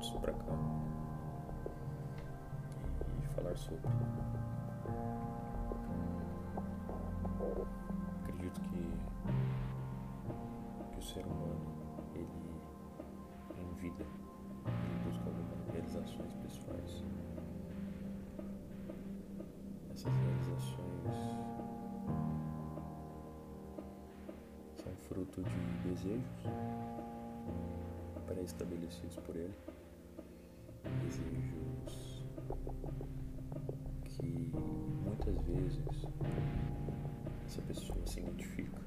pontos 0.00 0.12
cá 0.22 0.32
e 3.18 3.26
falar 3.34 3.56
sobre. 3.56 3.90
Acredito 8.24 8.60
que, 8.62 8.82
que 10.92 10.98
o 10.98 11.02
ser 11.02 11.24
humano 11.26 11.60
ele 12.14 12.62
em 13.58 13.74
vida 13.74 14.06
ele 14.66 14.98
busca 15.04 15.26
algumas 15.26 15.68
realizações 15.68 16.32
pessoais. 16.34 17.04
Essas 19.92 20.12
realizações 20.14 21.14
são 24.82 24.92
fruto 25.08 25.42
de 25.42 25.88
desejos 25.88 26.46
pré-estabelecidos 28.30 29.16
por 29.16 29.34
ele, 29.36 29.54
desejos 31.10 32.24
que 34.04 34.52
muitas 35.04 35.36
vezes 35.42 36.06
essa 37.44 37.60
pessoa 37.62 38.06
se 38.06 38.20
identifica 38.20 38.80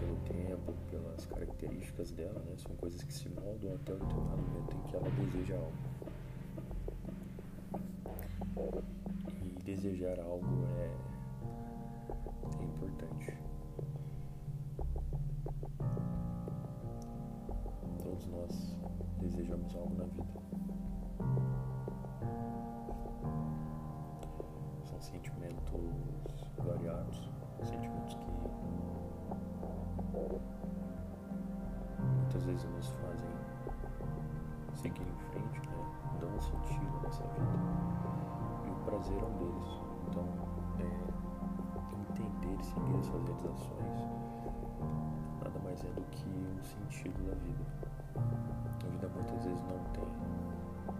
pelo 0.00 0.16
tempo, 0.24 0.72
pelas 0.90 1.26
características 1.26 2.12
dela, 2.12 2.40
né? 2.40 2.54
São 2.56 2.74
coisas 2.76 3.02
que 3.02 3.12
se 3.12 3.28
moldam 3.28 3.74
até 3.74 3.92
o 3.92 3.98
determinado 3.98 4.42
momento 4.42 4.76
em 4.76 4.80
que 4.88 4.96
ela 4.96 5.10
deseja 5.10 5.56
algo. 5.56 5.72
E 9.44 9.62
desejar 9.62 10.18
algo 10.20 10.66
é, 10.78 10.90
é 12.60 12.64
importante. 12.64 13.41
Algo 19.82 19.94
na 19.96 20.04
vida. 20.04 20.32
São 24.84 25.00
sentimentos 25.00 26.50
variados, 26.64 27.28
sentimentos 27.62 28.14
que 28.14 28.26
muitas 32.00 32.44
vezes 32.44 32.64
nos 32.70 32.88
fazem 32.88 33.30
seguir 34.74 35.02
em 35.02 35.18
frente, 35.30 35.60
né? 35.68 35.84
dão 36.20 36.40
sentido 36.40 36.98
à 36.98 37.02
nossa 37.02 37.24
vida. 37.24 37.52
E 38.66 38.70
o 38.70 38.76
prazer 38.84 39.18
é 39.18 39.24
um 39.24 39.36
deles. 39.38 39.80
Então, 40.08 40.26
é, 40.78 40.86
entender 42.00 42.60
e 42.60 42.64
seguir 42.64 42.96
as 42.98 43.06
suas 43.06 43.24
realizações 43.24 44.22
nada 45.42 45.58
mais 45.64 45.84
é 45.84 45.88
do 45.88 46.02
que 46.10 46.28
um 46.28 46.62
sentido 46.62 47.26
da 47.26 47.34
vida. 47.34 48.01
A 48.16 48.88
vida 48.90 49.08
muitas 49.08 49.44
vezes 49.44 49.62
não 49.62 49.78
tem, 49.92 50.04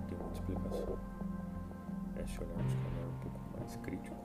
tem 0.09 0.19
muita 0.19 0.35
explicação. 0.35 0.99
É 2.17 2.27
se 2.27 2.41
olharmos 2.43 2.75
com 2.75 2.81
um 2.81 2.93
olhar 2.93 3.09
um 3.09 3.19
pouco 3.21 3.41
mais 3.59 3.77
crítico. 3.77 4.17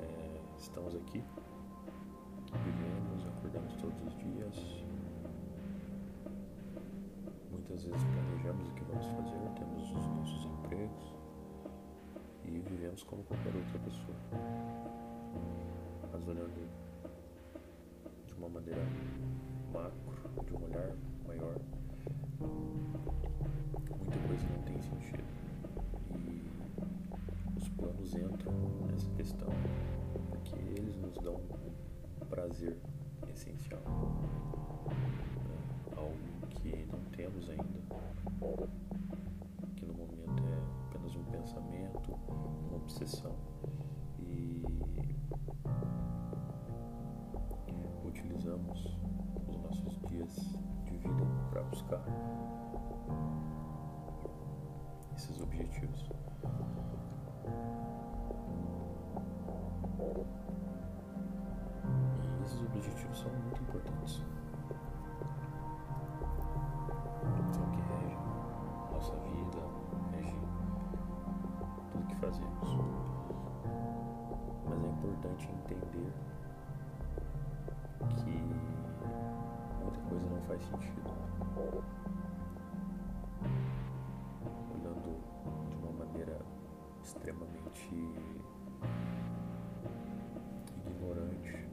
É, 0.00 0.40
estamos 0.58 0.94
aqui, 0.94 1.24
vivemos, 2.64 3.26
acordamos 3.26 3.74
todos 3.76 4.02
os 4.06 4.16
dias. 4.16 4.84
Muitas 7.50 7.84
vezes 7.84 8.04
planejamos 8.04 8.68
o 8.68 8.72
que 8.74 8.84
vamos 8.84 9.06
fazer, 9.06 9.50
temos 9.58 9.90
os 9.90 10.06
nossos 10.06 10.44
empregos 10.46 11.14
e 12.44 12.58
vivemos 12.60 13.02
como 13.02 13.22
qualquer 13.24 13.54
outra 13.54 13.78
pessoa. 13.80 14.16
Mas 16.12 16.26
olhando 16.26 16.68
de 18.26 18.34
uma 18.34 18.48
maneira 18.48 18.80
macro, 19.72 20.44
de 20.44 20.54
um 20.54 20.64
olhar 20.64 20.96
maior, 21.28 21.54
muita 24.00 24.18
coisa 24.26 24.46
não 24.48 24.62
tem 24.62 24.80
sentido. 24.80 25.24
E 26.16 26.42
os 27.58 27.68
planos 27.68 28.14
entram 28.14 28.52
nessa 28.90 29.10
questão 29.10 29.48
porque 30.30 30.56
eles 30.56 30.96
nos 30.96 31.14
dão 31.18 31.34
um 31.34 32.26
prazer 32.26 32.78
essencial. 33.30 33.82
né? 34.88 35.58
Algo 35.96 36.16
que 36.48 36.86
não 36.90 37.00
temos 37.10 37.50
ainda, 37.50 37.78
que 39.76 39.84
no 39.84 39.92
momento 39.94 40.42
é 40.46 40.88
apenas 40.88 41.14
um 41.14 41.24
pensamento, 41.24 42.12
uma 42.28 42.76
obsessão. 42.76 43.47
Vida 50.98 51.24
para 51.50 51.62
buscar 51.62 52.02
esses 55.16 55.40
objetivos. 55.40 56.10
E 62.22 62.42
esses 62.44 62.60
objetivos 62.62 63.18
são 63.18 63.30
muito 63.32 63.62
importantes. 63.62 64.22
São 67.52 67.64
o 67.64 67.70
que 67.70 67.80
regem 67.80 68.18
nossa 68.92 69.14
vida, 69.16 69.60
regem 70.12 70.40
tudo 71.90 72.06
que 72.06 72.16
fazemos. 72.16 72.78
Mas 74.68 74.84
é 74.84 74.88
importante 74.88 75.50
entender 75.50 76.12
faz 80.48 80.62
sentido. 80.62 81.12
Olhando 84.72 85.20
de 85.68 85.76
uma 85.76 85.92
maneira 85.92 86.40
extremamente 87.04 87.94
ignorante, 90.86 91.68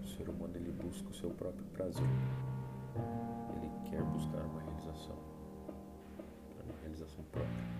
o 0.00 0.06
ser 0.06 0.28
humano 0.28 0.54
ele 0.54 0.70
busca 0.70 1.10
o 1.10 1.14
seu 1.14 1.30
próprio 1.30 1.64
prazer. 1.72 2.06
Ele 3.56 3.90
quer 3.90 4.02
buscar 4.04 4.44
uma 4.44 4.60
realização, 4.62 5.18
uma 6.64 6.78
realização 6.80 7.24
própria. 7.32 7.72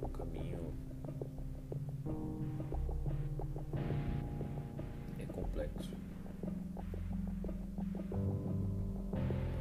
E 0.00 0.04
o 0.04 0.08
caminho 0.08 0.72
complexo. 5.54 5.90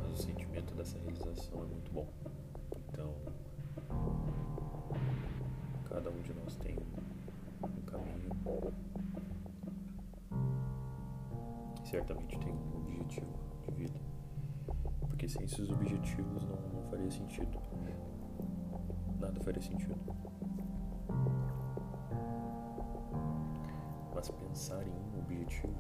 Mas 0.02 0.12
o 0.12 0.24
sentimento 0.24 0.74
dessa 0.74 0.98
realização 0.98 1.62
é 1.62 1.66
muito 1.66 1.92
bom. 1.92 2.08
Então, 2.90 3.14
cada 5.88 6.10
um 6.10 6.22
de 6.22 6.34
nós 6.34 6.56
tem 6.58 6.76
um 7.64 7.82
caminho. 7.82 8.24
E 11.84 11.88
certamente 11.88 12.40
tem 12.40 12.52
um 12.52 12.78
objetivo 12.78 13.28
de 13.68 13.76
vida. 13.76 14.00
Porque 15.02 15.30
sem 15.30 15.44
esses 15.44 15.70
objetivos 15.70 16.44
não, 16.44 16.56
não 16.74 16.90
faria 16.90 17.12
sentido. 17.12 17.60
Nada 19.20 19.40
faria 19.42 19.62
sentido. 19.62 19.96
Mas 24.24 24.32
pensar 24.32 24.82
em 24.88 24.90
um 24.90 25.20
objetivo 25.20 25.76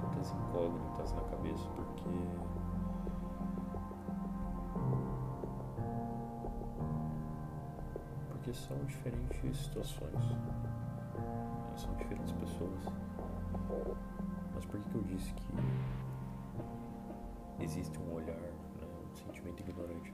muitas 0.00 0.32
incógnitas 0.32 1.12
na 1.12 1.20
cabeça 1.20 1.68
porque 1.76 2.08
porque 8.30 8.54
são 8.54 8.78
diferentes 8.86 9.58
situações 9.58 10.14
né? 10.14 10.38
são 11.76 11.94
diferentes 11.96 12.32
pessoas 12.32 12.86
mas 14.54 14.64
por 14.64 14.80
que 14.80 14.88
que 14.88 14.94
eu 14.94 15.02
disse 15.02 15.34
que 15.34 16.01
existe 17.62 17.98
um 17.98 18.14
olhar 18.14 18.40
né, 18.40 18.86
um 19.10 19.14
sentimento 19.16 19.60
ignorante 19.60 20.12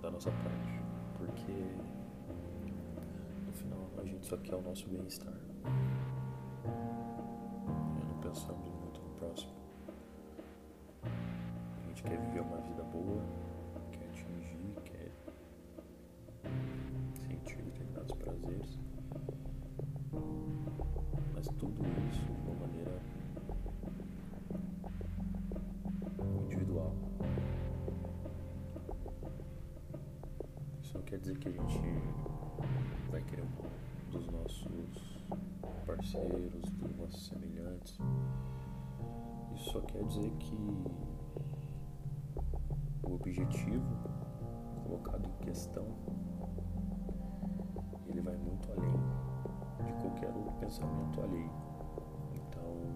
da 0.00 0.10
nossa 0.10 0.30
parte 0.30 0.80
porque 1.16 1.52
no 3.46 3.52
final 3.52 3.90
a 3.98 4.04
gente 4.04 4.26
só 4.26 4.36
quer 4.36 4.54
o 4.56 4.62
nosso 4.62 4.88
bem-estar 4.88 5.34
e 6.64 8.04
não 8.04 8.20
pensamos 8.20 8.68
muito 8.68 9.00
no 9.00 9.10
próximo 9.14 9.62
a 11.04 11.88
gente 11.88 12.02
quer 12.02 12.18
viver 12.18 12.40
uma 12.40 12.56
vida 12.58 12.82
boa, 12.84 13.22
quer 13.90 14.04
atingir, 14.06 14.74
quer 14.84 15.10
sentir 17.14 17.62
determinados 17.62 18.12
prazeres. 18.14 18.78
Mas 21.34 21.46
tudo 21.58 21.82
isso 22.10 22.24
de 22.24 22.40
uma 22.40 22.54
maneira 22.66 23.00
quer 31.12 31.18
dizer 31.18 31.38
que 31.40 31.48
a 31.48 31.52
gente 31.52 31.78
vai 33.10 33.20
querer 33.24 33.44
um 33.44 34.10
dos 34.10 34.26
nossos 34.28 35.22
parceiros, 35.84 36.62
dos 36.70 36.96
nossos 36.96 37.26
semelhantes. 37.26 37.98
Isso 39.54 39.72
só 39.72 39.80
quer 39.82 40.02
dizer 40.04 40.30
que 40.38 40.56
o 43.02 43.12
objetivo 43.12 43.94
colocado 44.84 45.28
em 45.28 45.44
questão 45.44 45.86
ele 48.06 48.22
vai 48.22 48.38
muito 48.38 48.72
além 48.72 48.96
de 49.84 49.92
qualquer 50.00 50.34
outro 50.34 50.54
pensamento 50.60 51.20
alheio. 51.20 51.52
Então, 52.32 52.86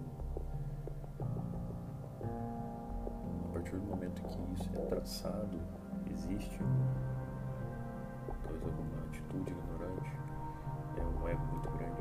a 3.44 3.52
partir 3.52 3.76
do 3.76 3.84
momento 3.84 4.22
que 4.22 4.54
isso 4.54 4.70
é 4.74 4.86
traçado, 4.86 5.60
existe 6.10 6.60
atitude 9.36 9.52
ignorante, 9.52 10.10
é 10.96 11.02
um 11.02 11.28
ego 11.28 11.44
muito 11.46 11.68
grande 11.70 11.96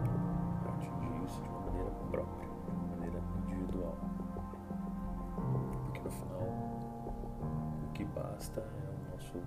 para 0.62 0.74
atingir 0.74 1.26
isso 1.26 1.42
de 1.42 1.50
uma 1.50 1.60
maneira 1.62 1.92
própria, 2.12 2.48
de 2.48 2.72
uma 2.72 2.88
maneira 2.96 3.22
individual. 3.44 3.98
Porque 5.84 6.00
no 6.00 6.12
final, 6.12 6.40
o 7.84 7.92
que 7.94 8.06
basta 8.06 8.62
é 8.62 8.90
o 8.90 9.12
nosso 9.12 9.38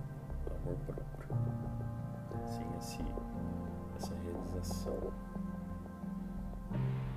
amor 0.61 0.75
próprio. 0.85 1.29
Sem 2.45 2.65
esse, 2.77 3.03
essa 3.95 4.13
realização, 4.23 4.97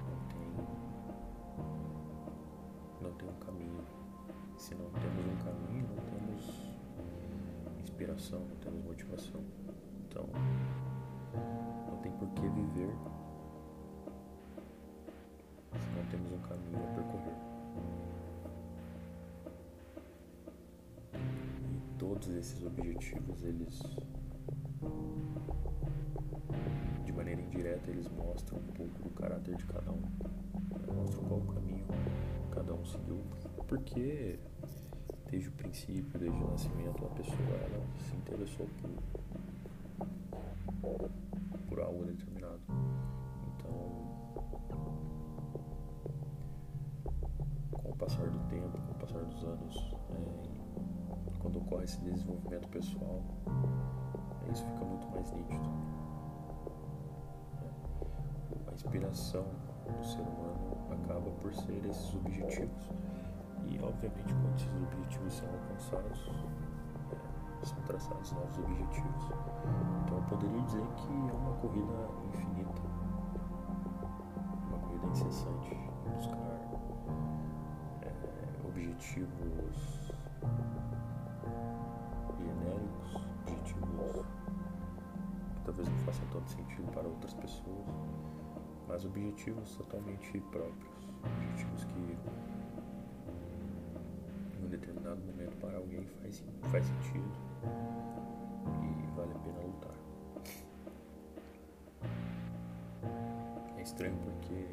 não 0.09 0.19
tem, 0.29 0.49
não 3.01 3.13
tem 3.13 3.29
um 3.29 3.45
caminho. 3.45 3.85
Se 4.57 4.75
não 4.75 4.91
temos 4.91 5.27
um 5.27 5.37
caminho, 5.45 5.89
não 5.89 6.05
temos 6.05 6.73
inspiração, 7.81 8.41
não 8.41 8.57
temos 8.57 8.85
motivação. 8.85 9.43
Então, 10.13 10.29
não 11.89 11.97
tem 11.99 12.13
por 12.13 12.29
que 12.31 12.49
viver 12.49 12.95
se 15.79 15.89
não 15.97 16.05
temos 16.11 16.33
um 16.33 16.39
caminho 16.41 16.77
a 16.77 16.95
percorrer. 16.95 17.37
E 21.65 21.99
todos 21.99 22.29
esses 22.29 22.63
objetivos, 22.65 23.43
eles 23.43 23.83
de 27.05 27.13
maneira 27.13 27.41
indireta, 27.41 27.91
eles 27.91 28.09
mostram 28.09 28.59
um 28.59 28.73
pouco 28.73 29.03
do 29.03 29.11
caráter 29.11 29.57
de 29.57 29.65
cada 29.67 29.91
um. 29.91 30.03
Mostram 30.95 31.25
qual 31.25 31.41
caminho 31.55 31.87
cada 32.51 32.75
um 32.75 32.85
seguiu. 32.85 33.23
Porque 33.67 34.39
desde 35.31 35.49
o 35.49 35.53
princípio, 35.53 36.19
desde 36.19 36.37
o 36.37 36.51
nascimento, 36.51 37.05
a 37.07 37.09
pessoa 37.11 37.39
ela 37.39 37.87
se 37.99 38.15
interessou 38.17 38.67
por, 38.81 38.91
por 41.69 41.81
algo 41.81 42.05
determinado. 42.05 42.61
Então, 43.57 43.73
com 47.73 47.91
o 47.91 47.97
passar 47.97 48.29
do 48.29 48.39
tempo, 48.49 48.79
com 48.79 48.93
o 48.93 48.95
passar 48.95 49.25
dos 49.25 49.45
anos, 49.45 49.95
é, 50.11 51.39
quando 51.39 51.59
ocorre 51.59 51.85
esse 51.85 52.01
desenvolvimento 52.01 52.69
pessoal, 52.69 53.23
é, 54.47 54.53
isso 54.53 54.65
fica 54.67 54.85
muito 54.85 55.09
mais 55.11 55.31
nítido. 55.33 55.71
É, 57.63 58.71
a 58.71 58.75
inspiração 58.75 59.47
do 59.99 60.05
ser 60.05 60.21
humano 60.21 60.77
acaba 60.91 61.31
por 61.41 61.55
ser 61.55 61.85
esses 61.87 62.15
objetivos 62.15 62.91
e, 63.67 63.79
obviamente, 63.83 64.35
quando 64.35 64.55
esses 64.57 64.83
objetivos 64.83 65.33
são 65.35 65.49
alcançados, 65.49 66.31
são 67.67 67.81
traçados 67.83 68.33
novos 68.33 68.59
objetivos. 68.59 69.25
Então, 70.05 70.17
eu 70.17 70.23
poderia 70.29 70.63
dizer 70.63 70.87
que 70.97 71.09
é 71.09 71.33
uma 71.33 71.53
corrida 71.57 72.09
infinita, 72.29 72.83
uma 74.69 74.79
corrida 74.79 75.07
incessante. 75.07 75.75
Em 75.75 76.11
buscar 76.11 76.37
é, 78.03 78.13
objetivos 78.67 80.13
genéricos, 82.39 83.29
objetivos 83.47 84.27
que 85.55 85.65
talvez 85.65 85.89
não 85.89 85.99
façam 85.99 86.27
tanto 86.33 86.51
sentido 86.51 86.91
para 86.93 87.07
outras 87.07 87.35
pessoas, 87.35 87.87
mas 88.89 89.05
objetivos 89.05 89.77
totalmente 89.77 90.41
próprios, 90.51 91.09
objetivos 91.25 91.85
que 91.85 92.19
determinado 94.73 95.21
momento 95.21 95.57
para 95.59 95.77
alguém 95.77 96.05
faz, 96.21 96.43
faz 96.71 96.85
sentido 96.85 97.52
e 97.65 99.07
vale 99.17 99.33
a 99.33 99.39
pena 99.39 99.61
lutar. 99.61 99.97
É 103.77 103.83
estranho 103.83 104.17
porque 104.19 104.69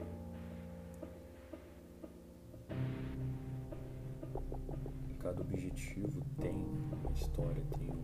cada 5.19 5.41
objetivo 5.41 6.21
tem 6.39 6.53
uma 6.53 7.11
história, 7.11 7.61
tem 7.77 7.89
um 7.89 8.03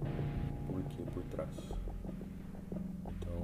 porquê 0.68 1.04
por 1.14 1.24
trás. 1.26 1.50
Então, 3.08 3.42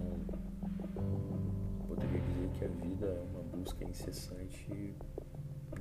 poderia 1.88 2.20
dizer 2.20 2.50
que 2.50 2.66
a 2.66 2.68
vida 2.68 3.08
é 3.08 3.22
uma 3.32 3.44
busca 3.44 3.84
incessante 3.84 4.96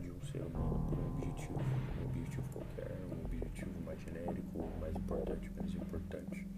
de 0.00 0.10
um 0.10 0.20
ser 0.22 0.42
humano 0.42 0.86
por 0.88 0.98
um 0.98 1.06
objetivo, 1.16 1.58
um 2.00 2.04
objetivo 2.06 2.44
qualquer, 2.52 2.96
um 3.12 3.24
objetivo 3.50 3.80
mais 3.84 4.00
genérico, 4.00 4.70
mais 4.80 4.94
importante, 4.94 5.50
menos 5.50 5.74
importante. 5.74 6.48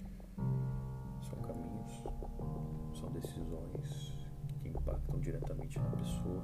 São 1.22 1.38
caminhos, 1.40 2.02
são 2.94 3.10
decisões 3.10 4.28
que 4.60 4.68
impactam 4.68 5.18
diretamente 5.20 5.78
na 5.78 5.90
pessoa, 5.90 6.42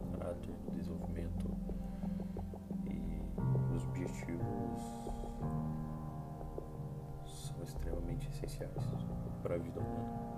no 0.00 0.18
caráter, 0.18 0.54
no 0.64 0.70
desenvolvimento 0.72 1.48
e 2.86 3.22
os 3.74 3.84
objetivos 3.84 4.82
são 7.24 7.62
extremamente 7.62 8.28
essenciais 8.30 8.72
para 9.42 9.54
a 9.54 9.58
vida 9.58 9.80
humana. 9.80 10.34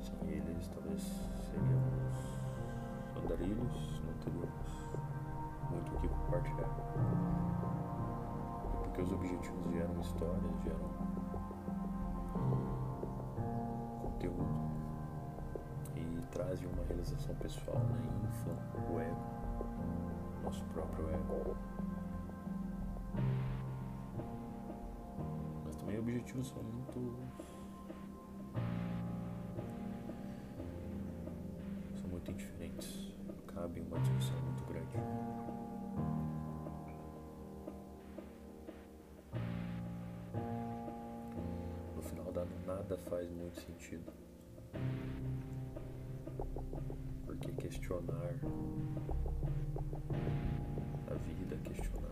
Sem 0.00 0.28
eles, 0.28 0.68
talvez 0.68 1.02
seríamos 1.50 2.14
andarilhos, 3.16 4.02
não 4.04 4.12
teríamos 4.18 4.84
muito 5.70 5.94
o 5.94 6.00
que 6.00 6.08
compartilhar. 6.34 6.68
Porque 8.82 9.02
os 9.02 9.12
objetivos 9.12 9.72
geram 9.72 10.00
histórias, 10.00 10.62
geram 10.62 10.90
conteúdo 14.02 14.44
e 15.96 16.26
trazem 16.32 16.68
uma 16.68 16.84
realização 16.84 17.34
pessoal, 17.36 17.78
né? 17.78 17.98
inflam 18.28 18.56
o 18.92 19.00
ego, 19.00 19.16
nosso 20.42 20.64
próprio 20.66 21.08
ego. 21.10 21.56
Mas 25.64 25.76
também 25.76 25.98
objetivos 25.98 26.48
são 26.48 26.62
muito 26.62 27.16
nada 42.84 42.98
faz 43.08 43.30
muito 43.30 43.58
sentido. 43.60 44.12
Porque 47.24 47.50
questionar 47.52 48.34
a 51.10 51.14
vida, 51.14 51.56
questionar 51.64 52.10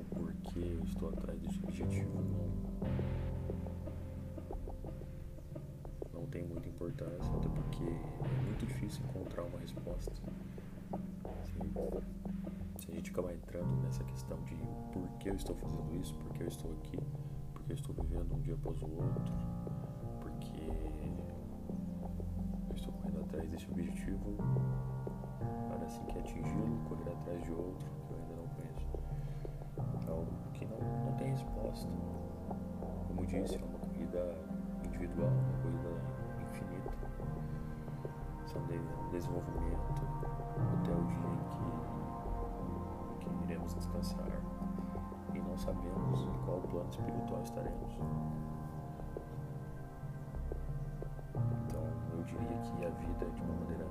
o 0.00 0.04
porquê 0.14 0.60
eu 0.60 0.82
estou 0.84 1.10
atrás 1.10 1.38
desse 1.40 1.58
objetivo 1.58 2.22
não, 2.22 2.48
não 6.20 6.26
tem 6.28 6.44
muita 6.44 6.66
importância, 6.68 7.30
até 7.36 7.48
porque 7.50 7.84
é 7.84 8.44
muito 8.46 8.66
difícil 8.66 9.04
encontrar 9.04 9.42
uma 9.42 9.58
resposta. 9.58 10.12
Se 12.78 12.90
a 12.90 12.94
gente 12.94 13.10
acabar 13.10 13.34
entrando 13.34 13.82
nessa 13.82 14.02
questão 14.04 14.42
de 14.44 14.56
por 14.92 15.06
que 15.18 15.28
eu 15.28 15.34
estou 15.34 15.54
fazendo 15.56 15.94
isso, 16.00 16.14
por 16.14 16.32
que 16.32 16.42
eu 16.42 16.48
estou 16.48 16.72
aqui, 16.72 16.98
por 17.52 17.62
que 17.64 17.72
eu 17.72 17.76
estou 17.76 17.94
vivendo 17.94 18.34
um 18.34 18.40
dia 18.40 18.54
após 18.54 18.80
o 18.82 18.86
outro, 18.86 19.55
atrás 23.36 23.50
desse 23.50 23.70
objetivo 23.70 24.34
para 25.68 25.84
assim 25.84 26.02
que 26.06 26.18
atingi-lo, 26.18 26.78
correr 26.88 27.12
atrás 27.12 27.42
de 27.42 27.52
outro 27.52 27.86
que 28.06 28.12
eu 28.12 28.18
ainda 28.18 28.34
não 28.34 28.48
conheço. 28.48 28.88
Algo 30.08 30.32
que 30.54 30.64
não, 30.64 30.78
não 31.04 31.12
tem 31.16 31.30
resposta. 31.30 31.88
Como 33.06 33.26
disse, 33.26 33.56
é 33.56 33.58
uma 33.58 33.78
corrida 33.78 34.38
individual, 34.86 35.28
uma 35.28 35.58
corrida 35.62 35.90
infinita. 36.40 36.90
São 38.46 38.64
de, 38.66 38.74
é 38.76 39.10
desenvolvimento 39.10 39.92
até 40.80 40.92
o 40.92 41.04
dia 41.04 41.28
em 41.28 41.44
que, 41.50 41.64
em 43.12 43.36
que 43.36 43.44
iremos 43.44 43.74
descansar 43.74 44.30
e 45.34 45.38
não 45.40 45.58
sabemos 45.58 46.22
em 46.22 46.38
qual 46.46 46.60
plano 46.60 46.88
espiritual 46.88 47.42
estaremos. 47.42 47.98
Diria 52.26 52.58
que 52.58 52.84
a 52.84 52.90
vida 52.90 53.30
de 53.30 53.42
uma 53.42 53.54
maneira 53.54 53.86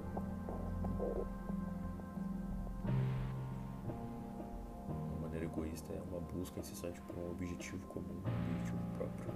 uma 4.88 5.20
maneira 5.22 5.46
egoísta 5.46 5.94
é 5.94 6.02
uma 6.12 6.20
busca 6.20 6.60
incessante 6.60 7.02
por 7.02 7.18
um 7.18 7.32
objetivo 7.32 7.86
comum, 7.88 8.06
um 8.14 8.52
objetivo 8.52 8.78
próprio. 8.98 9.34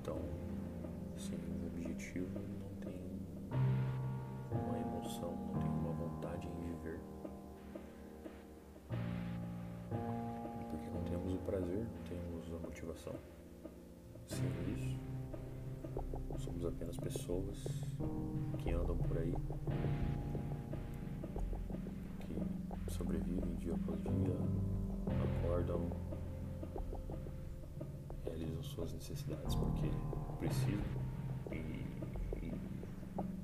Então, 0.00 0.18
sem 1.16 1.38
um 1.38 1.66
objetivo 1.66 2.40
não 2.40 2.74
tem 2.80 3.02
uma 4.50 4.78
emoção, 4.78 5.30
não 5.52 5.60
tem 5.60 5.70
uma 5.70 5.92
vontade 5.92 6.48
em 6.48 6.54
viver. 6.72 7.00
Porque 10.70 10.90
não 10.90 11.02
temos 11.04 11.34
o 11.34 11.38
prazer, 11.38 11.84
não 11.84 12.02
temos 12.04 12.52
a 12.52 12.66
motivação. 12.66 13.14
Sem 14.26 14.48
isso, 14.74 15.11
somos 16.38 16.64
apenas 16.64 16.96
pessoas 16.96 17.56
que 18.58 18.70
andam 18.72 18.96
por 18.96 19.18
aí, 19.18 19.34
que 22.84 22.92
sobrevivem 22.92 23.54
dia 23.56 23.74
após 23.74 24.00
dia, 24.02 24.36
acordam, 25.40 25.90
realizam 28.24 28.62
suas 28.62 28.92
necessidades 28.92 29.54
porque 29.54 29.90
precisam 30.38 31.02
e, 31.50 31.56
e, 31.56 32.54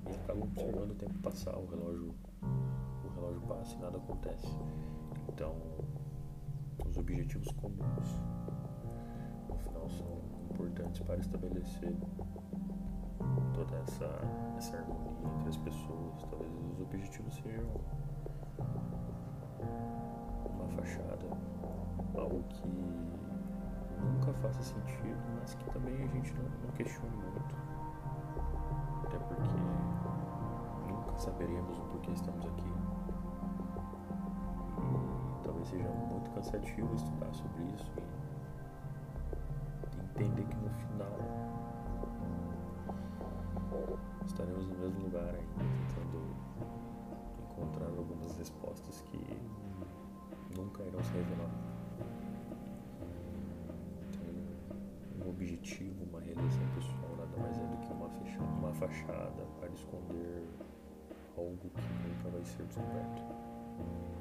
e 0.06 0.14
acabam 0.14 0.42
observando 0.44 0.90
o 0.90 0.94
tempo 0.94 1.18
passar, 1.18 1.56
o 1.56 1.66
relógio, 1.66 2.14
o 2.42 3.14
relógio 3.14 3.40
passa 3.42 3.74
e 3.74 3.78
nada 3.80 3.98
acontece. 3.98 4.48
Então, 5.28 5.54
os 6.88 6.96
objetivos 6.96 7.48
comuns 7.52 8.18
no 9.48 9.56
final 9.56 9.88
são 9.90 10.37
importantes 10.50 11.00
para 11.00 11.16
estabelecer 11.16 11.94
toda 13.54 13.76
essa, 13.76 14.08
essa 14.56 14.76
harmonia 14.76 15.28
entre 15.34 15.48
as 15.48 15.56
pessoas. 15.58 16.22
Talvez 16.30 16.52
os 16.72 16.80
objetivos 16.80 17.34
sejam 17.34 17.70
uma 20.54 20.68
fachada, 20.68 21.26
algo 22.16 22.42
que 22.48 22.68
nunca 22.68 24.32
faça 24.42 24.62
sentido, 24.62 25.18
mas 25.40 25.54
que 25.54 25.70
também 25.70 25.94
a 25.94 26.06
gente 26.06 26.32
não, 26.34 26.44
não 26.44 26.70
questione 26.76 27.16
muito. 27.16 27.56
Até 29.04 29.18
porque 29.18 30.92
nunca 30.92 31.18
saberemos 31.18 31.78
o 31.78 31.82
porquê 31.82 32.10
estamos 32.12 32.46
aqui. 32.46 32.72
E 34.78 35.42
talvez 35.44 35.68
seja 35.68 35.88
muito 35.88 36.30
cansativo 36.30 36.94
estudar 36.94 37.32
sobre 37.32 37.64
isso 37.74 37.92
entender 40.18 40.44
que 40.46 40.56
no 40.56 40.70
final 40.70 41.16
estaremos 44.26 44.66
no 44.66 44.74
mesmo 44.78 45.00
lugar 45.04 45.28
ainda, 45.28 45.64
tentando 45.94 46.34
encontrar 47.38 47.86
algumas 47.86 48.36
respostas 48.36 49.00
que 49.02 49.18
nunca 50.56 50.82
irão 50.82 51.02
se 51.04 51.12
revelar. 51.12 51.50
Então, 54.08 55.24
um 55.24 55.30
objetivo, 55.30 56.04
uma 56.04 56.20
realização 56.20 56.66
pessoal 56.74 57.16
nada 57.16 57.36
mais 57.40 57.56
é 57.56 57.62
do 57.62 57.76
que 57.76 57.92
uma, 57.92 58.08
fecha, 58.08 58.40
uma 58.40 58.72
fachada 58.72 59.46
para 59.60 59.68
esconder 59.68 60.42
algo 61.36 61.56
que 61.56 62.08
nunca 62.08 62.30
vai 62.30 62.44
ser 62.44 62.64
descoberto. 62.64 64.17